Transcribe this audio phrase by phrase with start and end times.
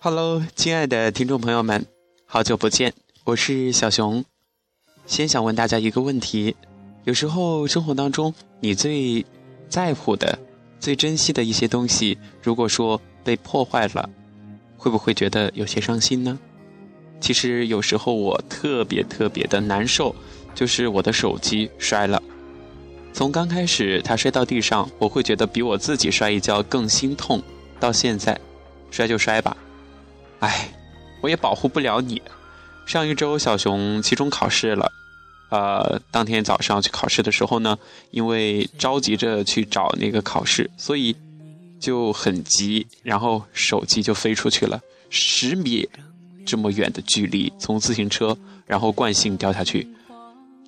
[0.00, 1.84] Hello，亲爱的听众朋友们，
[2.24, 4.24] 好久不见，我是小熊。
[5.06, 6.54] 先想问大家一个问题：
[7.02, 9.26] 有时候生活当中你最
[9.68, 10.38] 在乎的、
[10.78, 14.08] 最珍惜的一些东西，如果说被破坏了，
[14.76, 16.38] 会不会觉得有些伤心呢？
[17.20, 20.14] 其实有时候我特别特别的难受，
[20.54, 22.22] 就是我的手机摔了。
[23.12, 27.42] 从刚开始它摔到地上，我会觉得比我自己摔一跤更心痛，
[27.80, 28.40] 到现在，
[28.92, 29.56] 摔就摔吧。
[30.40, 30.68] 哎，
[31.20, 32.20] 我也保护不了你。
[32.86, 34.90] 上一周小熊期中考试了，
[35.50, 37.78] 呃，当天早上去考试的时候呢，
[38.10, 41.14] 因为着急着去找那个考试，所以
[41.78, 44.80] 就很急，然后手机就飞出去了，
[45.10, 45.88] 十米
[46.46, 48.36] 这么远的距离，从自行车
[48.66, 49.86] 然后惯性掉下去。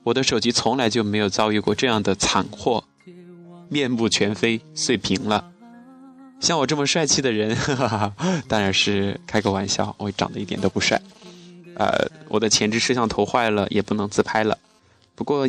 [0.03, 2.85] 我的手机从来就没有遭遇过这样的惨祸，
[3.69, 5.53] 面目全非，碎屏了。
[6.41, 9.95] 像我这么帅气的人，哈哈哈当然是开个玩笑。
[9.99, 11.01] 我长得一点都不帅，
[11.75, 14.59] 呃，我的前置摄像头坏了，也不能自拍了。
[15.15, 15.49] 不过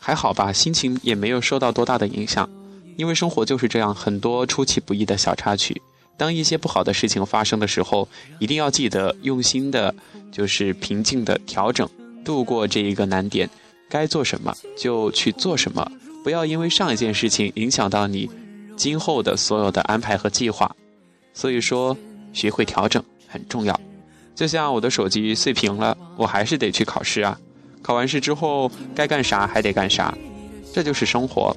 [0.00, 2.48] 还好吧，心情也没有受到多大的影响。
[2.96, 5.80] 因为生活就是这样，很多出其不意的小插曲。
[6.16, 9.94] 当一些不好的事情发生的时候，一定要记得用心的，
[10.30, 11.88] 就是平静的调整，
[12.24, 13.48] 度过这一个难点。
[13.88, 15.90] 该做什么就去做什么，
[16.22, 18.28] 不要因为上一件事情影响到你。
[18.76, 20.74] 今后的所有的安排和计划，
[21.32, 21.96] 所以说
[22.32, 23.78] 学会调整很重要。
[24.34, 27.38] 就像我的手机碎屏了，我还是得去考试啊。
[27.82, 30.16] 考完试之后该干啥还得干啥，
[30.72, 31.56] 这就是生活。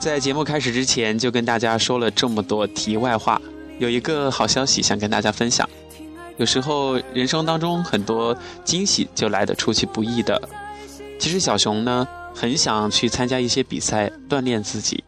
[0.00, 3.40] 在节目开始之前，就跟大家说了这么多题外话，
[3.78, 5.68] 有一个好消息想跟大家分享。
[6.38, 10.40] 有时候人生当中很多惊喜就来得出其不意的。
[11.18, 15.02] 其实小熊呢很想去参加一些比赛锻炼自己。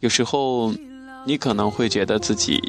[0.00, 0.72] 有时候
[1.24, 2.60] 你可能会觉得自己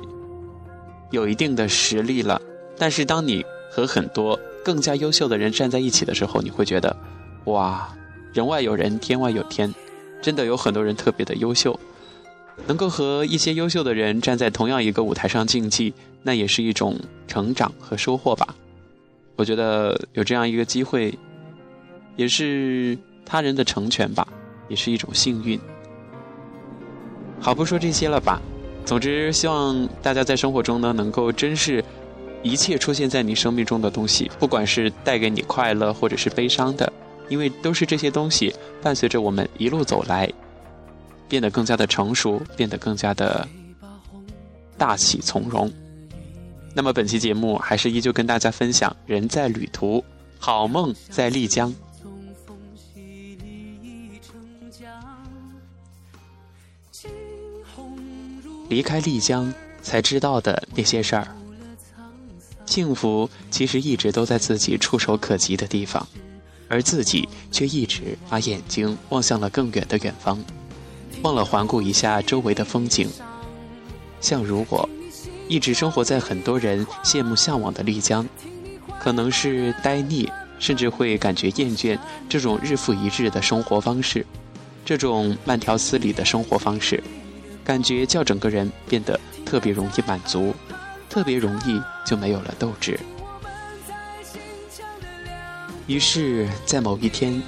[1.12, 2.40] 有一定的实力了，
[2.78, 6.96] 但是当你和很多更加优秀的人站在一起的时候，你会觉得
[7.46, 7.90] 哇，
[8.34, 9.74] 人外有人，天外有天，
[10.22, 11.80] 真的有很多人特别的优秀。
[12.68, 18.56] 能够和一些优秀的人站在同样一个舞台上竞技，那也是一种成长和收获吧。
[19.36, 21.18] 我觉得有这样一个机会，
[22.16, 24.28] 也是他人的成全吧，
[24.68, 25.60] 也是一种幸运。
[27.40, 28.42] 好，不说这些了吧。
[28.86, 31.84] 总之，希望大家在生活中呢，能够珍视
[32.44, 36.92] 一切出现在你生命中的东西，不管是带给你快乐或者是悲伤的，
[37.30, 40.30] 因为都是这些东西伴随着我们一路走来。
[41.30, 43.48] 变得更加的成熟，变得更加的
[44.80, 45.72] 大气从容。
[46.74, 50.04] 那么本期节目还是依旧跟大家分享：人在旅途，
[50.38, 51.74] 好梦在丽江。
[58.70, 61.28] 离开丽江才知道的那些事儿，
[62.68, 66.08] 幸福其实一直都在自己触手可及的地方，
[66.68, 70.40] 而自己却一直把眼睛望向了更远的远方。
[71.24, 73.10] 忘了环顾一下周围的风景，
[74.22, 74.88] 像如果
[75.50, 78.24] 一直生活在很多人羡慕向往的丽江，
[79.00, 81.98] 可能是呆腻，甚至会感觉厌倦
[82.30, 84.24] 这种日复一日的生活方式，
[84.86, 87.04] 这种慢条斯理的生活方式，
[87.64, 90.54] 感觉叫整个人变得特别容易满足，
[91.10, 93.00] 特别容易就没有了斗志。
[95.88, 97.42] 于是，在某一天，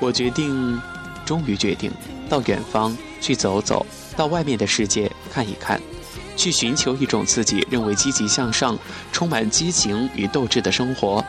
[0.00, 0.78] 我决定，
[1.24, 1.90] 终于决定。
[2.28, 5.80] 到远方去走走，到外面的世界看一看，
[6.36, 8.78] 去寻求一种自己认为积极向上、
[9.12, 11.24] 充满激情与斗志的生活，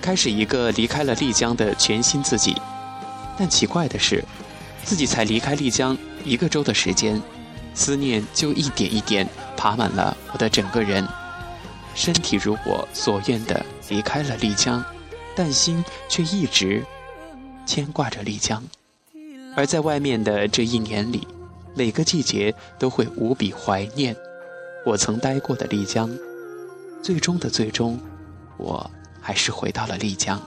[0.00, 2.56] 开始一个离开了丽江的全新自己。
[3.38, 4.24] 但奇怪的是，
[4.84, 7.20] 自己才离开丽江一个周的时间，
[7.74, 11.06] 思念就一点一点爬满了我的整个人，
[11.94, 14.84] 身体如我所愿的离开了丽江，
[15.34, 16.84] 但心却一直
[17.66, 18.62] 牵挂着丽江。
[19.56, 21.26] 而在外面的这一年里，
[21.74, 24.14] 每个季节都会无比怀念
[24.84, 26.10] 我曾待过的丽江。
[27.02, 27.98] 最终的最终，
[28.56, 28.90] 我
[29.20, 30.40] 还是回到了丽江。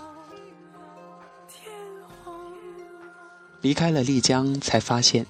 [3.62, 5.26] 离开了丽江，才发现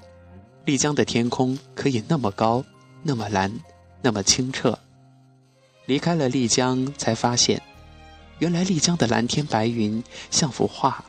[0.66, 2.64] 丽江的天空可以那么高，
[3.04, 3.52] 那么蓝，
[4.02, 4.78] 那么清澈。
[5.86, 7.62] 离开了丽江，才发现
[8.40, 11.04] 原来丽江的蓝天白云像幅画。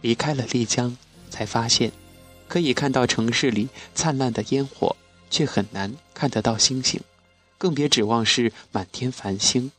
[0.00, 0.96] 离开了丽江。
[1.28, 1.92] 才发现，
[2.48, 4.96] 可以看到城市里灿烂的烟火，
[5.36, 6.98] 却很难看得到星星，
[7.58, 9.70] 更别指望是满天繁星。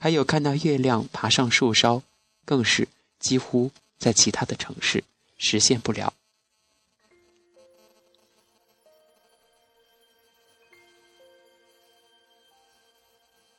[0.00, 2.02] 还有看到月亮爬上树梢，
[2.44, 2.88] 更是
[3.20, 3.70] 几乎
[4.00, 5.04] 在其他的城市
[5.38, 6.12] 实现不了。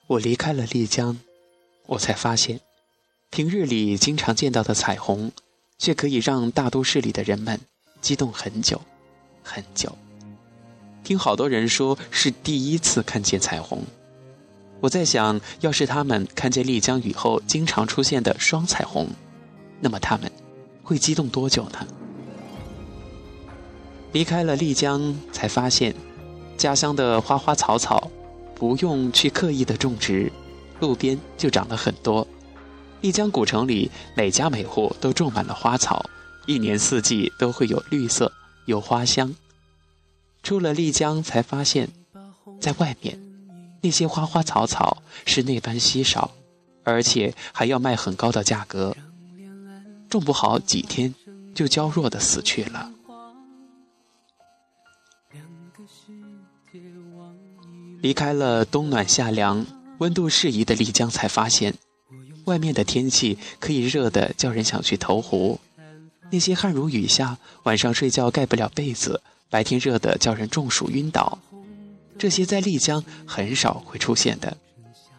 [0.08, 1.18] 我离开了丽江，
[1.86, 2.60] 我才发现，
[3.30, 5.32] 平日里经常见到的彩虹，
[5.78, 7.62] 却可以让大都市里的人们
[8.02, 8.82] 激动很久，
[9.42, 9.98] 很久。
[11.04, 13.84] 听好多人说是第一次看见彩虹，
[14.80, 19.08] 我在想，要是他们看见丽江雨后经常出现的双彩虹，
[19.80, 20.32] 那么他们
[20.84, 21.88] 会激动多久呢？
[24.12, 25.96] 离开了丽江，才发现，
[26.58, 28.10] 家乡的花花草草。
[28.54, 30.32] 不用去刻意的种植，
[30.80, 32.28] 路边就长了很多。
[33.02, 36.06] 丽江古城里每家每户都种满了花草，
[36.46, 38.32] 一年四季都会有绿色，
[38.66, 39.34] 有花香。
[40.44, 41.90] 出了丽江才发现，
[42.60, 43.20] 在外面
[43.82, 46.32] 那些花花草草是那般稀少，
[46.84, 48.96] 而且还要卖很高的价格，
[50.10, 51.14] 种不好几天
[51.54, 52.92] 就娇弱的死去了。
[58.02, 59.64] 离开了冬暖夏凉、
[60.00, 61.76] 温度适宜的丽江，才发现，
[62.46, 65.60] 外面的天气可以热得叫人想去投湖。
[66.32, 69.22] 那些汗如雨下、晚上睡觉盖不了被子、
[69.52, 71.38] 白天热得叫人中暑晕倒，
[72.18, 74.56] 这些在丽江很少会出现的，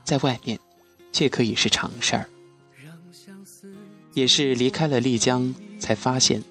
[0.04, 0.58] 在外面，
[1.12, 2.26] 却可以是常事儿。
[4.14, 6.42] 也是离开了丽江，才发现，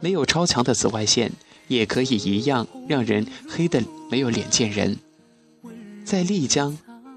[0.00, 1.32] 没有超强的紫外线，
[1.68, 4.98] 也可以一样让人黑得没有脸见人。
[6.04, 6.76] 在丽江，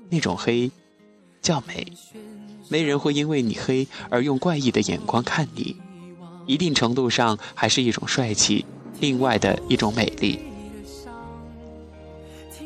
[0.10, 0.72] 那种黑
[1.42, 1.86] 叫美，
[2.70, 5.76] 没人会因为你黑而用怪异的眼光看你，
[6.46, 8.66] 一定程度上还是一种帅气，
[9.00, 10.40] 另外的一种美丽。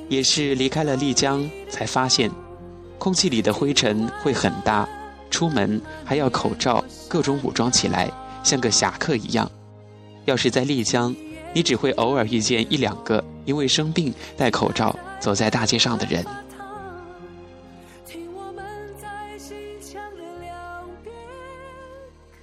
[0.10, 2.30] 也是离开了丽江，才发现，
[3.00, 4.88] 空气里的灰尘会很大，
[5.30, 8.12] 出门还要口罩，各种武装起来，
[8.44, 9.50] 像个侠客一样。
[10.26, 11.16] 要是在丽江，
[11.54, 14.96] 你只会偶尔遇见一两个因为生病戴口罩。
[15.20, 16.26] 走在大街上的人，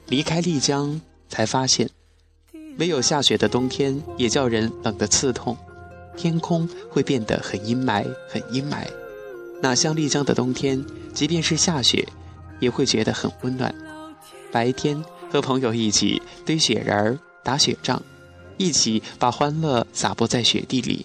[0.07, 0.99] 离开丽江
[1.29, 1.91] 才发现，
[2.81, 5.55] 没有下雪的冬天也叫人冷得刺痛，
[6.17, 8.87] 天空会变得很阴霾，很阴霾。
[9.61, 10.83] 哪像丽江的冬天，
[11.13, 12.09] 即便是下雪，
[12.59, 13.75] 也会觉得很温暖。
[14.51, 18.03] 白天和朋友一起堆雪人儿、打雪仗，
[18.57, 21.05] 一起把欢乐洒播在雪地里。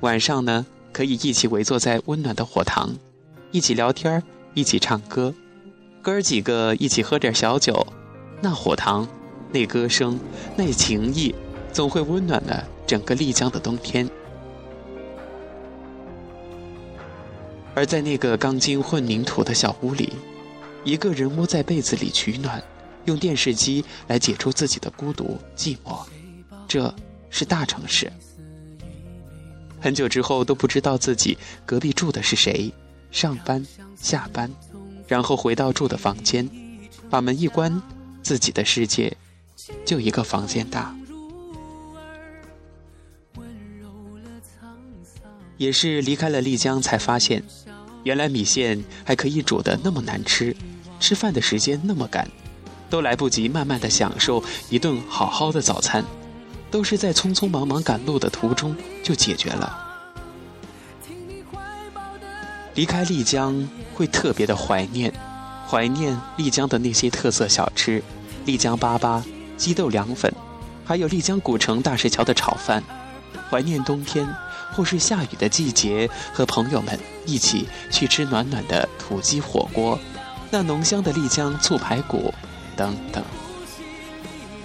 [0.00, 0.66] 晚上呢？
[0.92, 2.94] 可以一起围坐在温暖的火塘，
[3.50, 4.22] 一起聊天
[4.52, 5.32] 一起唱歌，
[6.02, 7.86] 哥儿几个一起喝点小酒，
[8.42, 9.08] 那火塘，
[9.52, 10.18] 那歌声，
[10.56, 11.34] 那情谊，
[11.72, 14.08] 总会温暖了整个丽江的冬天。
[17.74, 20.14] 而在那个钢筋混凝土的小屋里，
[20.84, 22.62] 一个人窝在被子里取暖，
[23.04, 26.04] 用电视机来解除自己的孤独寂寞，
[26.66, 26.94] 这
[27.30, 28.10] 是大城市。
[29.80, 32.72] 很久之后都不知道自己隔壁住的是谁，
[33.10, 33.66] 上班
[33.96, 34.50] 下班，
[35.08, 36.48] 然后回到住的房间，
[37.10, 37.82] 把门一关，
[38.22, 39.16] 自己的世界
[39.84, 40.94] 就一个房间大。
[45.56, 47.42] 也是离开了丽江才发现，
[48.02, 50.56] 原来米线还可以煮的那么难吃，
[50.98, 52.28] 吃饭的时间那么赶，
[52.90, 56.04] 都来不及慢慢的享受一顿好好的早餐。
[56.70, 59.78] 都是在匆匆忙忙赶路的途中就解决了。
[62.74, 65.12] 离开丽江会特别的怀念，
[65.68, 68.02] 怀念丽江的那些特色小吃，
[68.46, 69.22] 丽江粑粑、
[69.56, 70.32] 鸡豆凉粉，
[70.84, 72.82] 还有丽江古城大石桥的炒饭。
[73.50, 74.26] 怀念冬天
[74.72, 79.98] 或是下雨的季节，和朋友们一起去吃暖暖的土鸡火锅，
[80.50, 82.32] 那浓香的丽江醋排骨，
[82.74, 83.22] 等等。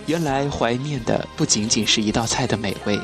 [0.06, 2.98] 原来怀念的不仅仅是一道菜的美味，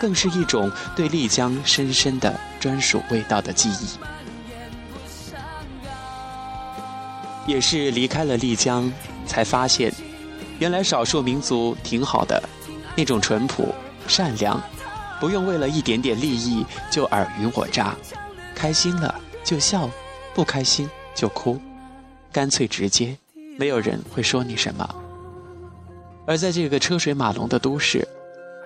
[0.00, 3.86] 更是一种对丽江深深的专属味道的记忆。
[7.46, 8.92] 也是离开了丽江，
[9.26, 9.94] 才发现，
[10.58, 12.42] 原来少数民族挺好的，
[12.96, 13.74] 那种淳朴、
[14.06, 14.62] 善良，
[15.20, 17.94] 不用为了一点点利益就尔虞我诈，
[18.54, 19.90] 开心了就笑，
[20.32, 21.60] 不开心就哭，
[22.32, 23.16] 干脆直接，
[23.58, 24.88] 没有人会说你什么。
[26.26, 28.06] 而在这个车水马龙的都市，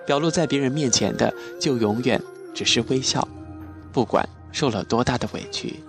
[0.05, 2.21] 表露在别人面前的就永远
[2.53, 3.27] 只是微笑，
[3.91, 5.83] 不管受了多大的委屈，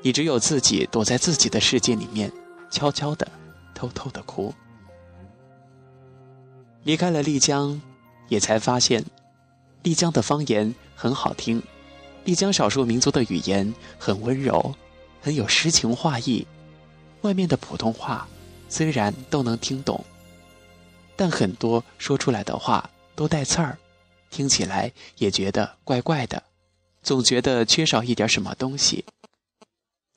[0.00, 2.32] 你只有自己躲在自己的世界里面，
[2.70, 3.26] 悄悄的、
[3.74, 4.54] 偷偷的哭。
[6.84, 7.80] 离开了丽江，
[8.28, 9.04] 也才发现，
[9.82, 11.62] 丽江的方言很好听，
[12.24, 14.74] 丽江少数民族的语言很温柔，
[15.20, 16.46] 很有诗情画意，
[17.20, 18.26] 外面的普通话
[18.68, 20.04] 虽然都能听懂。
[21.14, 23.78] 但很多说出来的话都带刺儿，
[24.30, 26.42] 听起来也觉得怪怪的，
[27.02, 29.04] 总觉得缺少一点什么东西。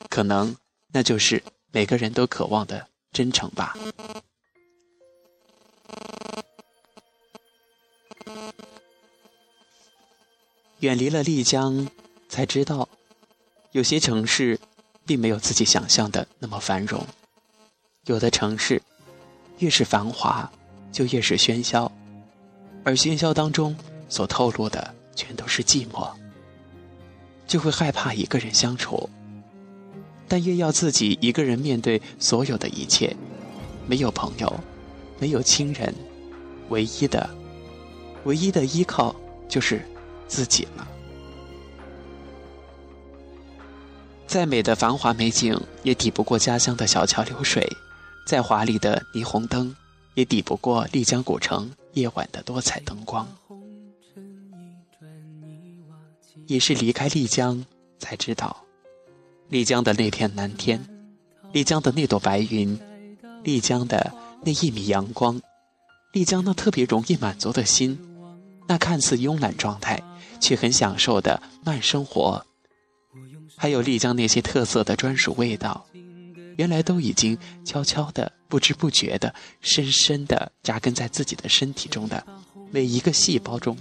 [0.09, 0.55] 可能
[0.93, 3.75] 那就是每个人都渴望的真诚吧。
[10.81, 11.87] 远离了丽江，
[12.27, 12.89] 才知道，
[13.71, 14.59] 有些城市
[15.05, 17.07] 并没有自己想象的那么繁荣。
[18.07, 18.81] 有的城市，
[19.59, 20.51] 越是繁华，
[20.91, 21.89] 就越是喧嚣，
[22.83, 23.75] 而喧嚣当中
[24.09, 26.11] 所透露的全都是寂寞，
[27.47, 29.09] 就会害怕一个人相处。
[30.27, 33.15] 但越要自己一个人面对所有的一切，
[33.87, 34.59] 没有朋友，
[35.19, 35.95] 没有亲人，
[36.67, 37.29] 唯一的、
[38.25, 39.15] 唯一的依靠
[39.47, 39.81] 就是。
[40.27, 40.87] 自己了。
[44.27, 47.63] 再美的繁华美景，也抵不过家乡的小桥流水；
[48.25, 49.73] 再华丽的霓虹灯，
[50.15, 53.27] 也抵不过丽江古城夜晚的多彩灯光。
[56.47, 57.65] 也是离开丽江，
[57.97, 58.65] 才知道，
[59.47, 60.85] 丽江的那片蓝天，
[61.53, 62.77] 丽江的那朵白云，
[63.43, 64.11] 丽江的
[64.43, 65.41] 那一米阳光，
[66.11, 67.97] 丽江那特别容易满足的心，
[68.67, 70.03] 那看似慵懒状态。
[70.39, 72.45] 却很享受的慢生活，
[73.55, 75.85] 还有丽江那些特色的专属味道，
[76.57, 82.25] 原来都已经悄悄的、不知不觉的、深深的扎根在自己的身体中的
[82.71, 83.77] 每一个细胞中。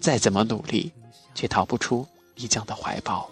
[0.00, 0.90] 再怎么努力，
[1.34, 3.30] 却逃不出丽江的怀抱。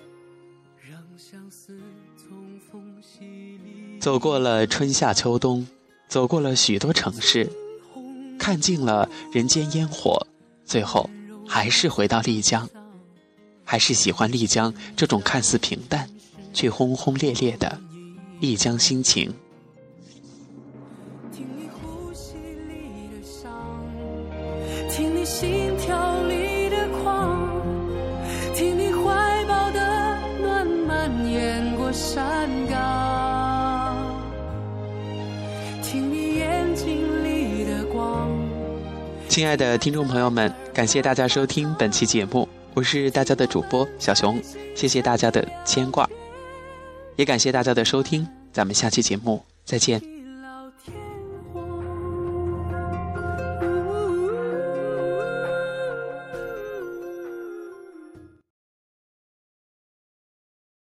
[3.98, 5.66] 走过了春夏秋冬，
[6.08, 7.50] 走过了许多城市，
[8.38, 10.26] 看尽了人间烟火，
[10.64, 11.08] 最后。
[11.48, 12.68] 还是回到丽江，
[13.64, 16.08] 还是喜欢丽江这种看似平淡，
[16.52, 17.80] 却轰轰烈烈的
[18.38, 19.34] 丽江心情。
[39.38, 40.52] 亲爱的听众朋友们。
[40.74, 44.36] 感谢大家收听本期节目，我是大家的主播小熊，
[44.74, 46.10] 谢谢大家的牵挂，
[47.14, 50.17] 也感谢大家的收听，咱们下期节目再见。